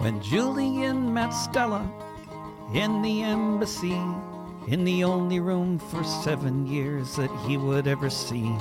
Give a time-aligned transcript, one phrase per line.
[0.00, 1.86] When Julian met Stella
[2.72, 4.00] in the embassy,
[4.66, 8.56] in the only room for seven years that he would ever see,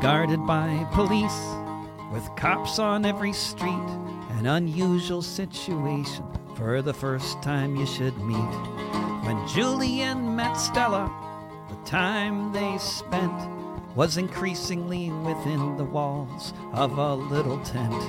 [0.00, 1.38] guarded by police
[2.10, 3.90] with cops on every street,
[4.38, 6.24] an unusual situation
[6.54, 8.54] for the first time you should meet.
[9.26, 11.12] When Julian met Stella,
[11.68, 13.50] the time they spent
[13.94, 18.02] was increasingly within the walls of a little tent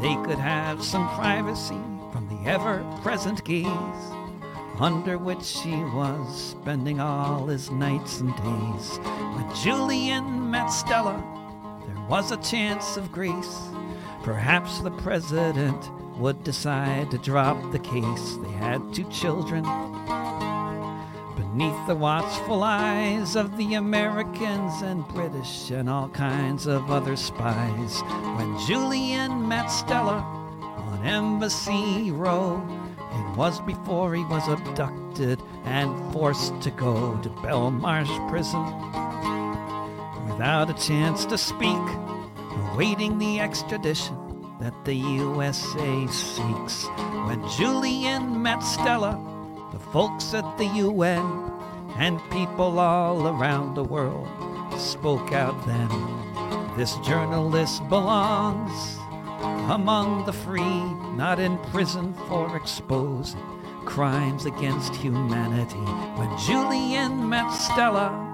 [0.00, 1.80] they could have some privacy
[2.12, 3.68] from the ever present gaze
[4.78, 8.96] under which he was spending all his nights and days.
[8.98, 11.22] When Julian met Stella,
[11.86, 13.58] there was a chance of grace.
[14.22, 18.36] Perhaps the president would decide to drop the case.
[18.42, 19.64] They had two children
[21.36, 28.00] beneath the watchful eyes of the Americans and British and all kinds of other spies.
[28.36, 30.18] When Julian met Stella
[30.60, 32.62] on Embassy Row,
[32.98, 38.64] it was before he was abducted and forced to go to Belmarsh prison
[40.26, 41.82] without a chance to speak,
[42.72, 44.16] awaiting the extradition
[44.60, 46.86] that the USA seeks.
[47.26, 49.18] When Julian met Stella,
[49.72, 51.52] the folks at the UN
[51.96, 54.28] and people all around the world
[54.78, 55.88] spoke out then.
[56.76, 58.98] This journalist belongs
[59.70, 60.84] among the free,
[61.16, 63.40] not in prison for exposing
[63.84, 65.76] crimes against humanity.
[66.16, 68.29] When Julian met Stella,